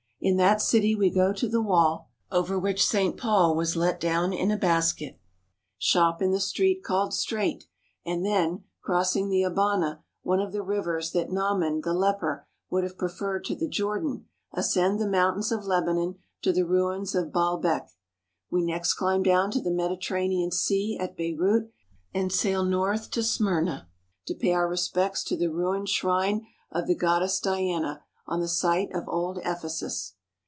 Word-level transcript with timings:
In 0.23 0.37
that 0.37 0.61
city 0.61 0.93
we 0.93 1.09
go 1.09 1.33
to 1.33 1.47
the 1.49 1.63
wall 1.63 2.11
over 2.31 2.59
which 2.59 2.85
Saint 2.85 3.17
Paul 3.17 3.55
was 3.55 3.75
let 3.75 3.99
down 3.99 4.33
in 4.33 4.51
a 4.51 4.55
basket, 4.55 5.19
shop 5.79 6.21
in 6.21 6.29
the 6.31 6.39
Street 6.39 6.83
called 6.83 7.11
Straight, 7.15 7.63
and 8.05 8.23
then, 8.23 8.65
crossing 8.83 9.29
the 9.29 9.41
Abana, 9.41 10.03
one 10.21 10.39
of 10.39 10.51
the 10.53 10.61
rivers 10.61 11.11
that 11.13 11.31
Naaman 11.31 11.81
the 11.81 11.95
Leper 11.95 12.45
would 12.69 12.83
have 12.83 12.99
preferred 12.99 13.45
to 13.45 13.55
the 13.55 13.67
Jordan, 13.67 14.27
ascend 14.53 14.99
the 14.99 15.05
2 15.05 15.09
JUST 15.09 15.09
A 15.09 15.09
WORD 15.09 15.09
BEFORE 15.09 15.09
WE 15.09 15.09
START 15.09 15.25
mountains 15.25 15.51
of 15.65 15.67
Lebanon 15.67 16.15
to 16.43 16.53
the 16.53 16.67
ruins 16.67 17.15
of 17.15 17.33
Baalbek. 17.33 17.87
We 18.51 18.61
next 18.63 18.93
climb 18.93 19.23
down 19.23 19.49
to 19.49 19.59
the 19.59 19.71
Mediterranean 19.71 20.51
Sea 20.51 20.97
at 20.99 21.17
Beirut 21.17 21.71
and 22.13 22.31
sail 22.31 22.63
north 22.63 23.09
to 23.09 23.23
Smyrna 23.23 23.89
to 24.27 24.35
pay 24.35 24.53
our 24.53 24.67
respects 24.69 25.23
to 25.23 25.35
the 25.35 25.49
ruined 25.49 25.89
shrine 25.89 26.45
of 26.71 26.85
the 26.85 26.93
Goddess 26.93 27.39
Diana 27.39 28.03
on 28.27 28.39
the 28.39 28.47
site 28.47 28.93
of 28.95 29.09
old 29.09 29.39
Ephesus. 29.39 30.13